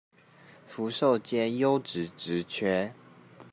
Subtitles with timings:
[0.67, 2.93] 福壽街優質職缺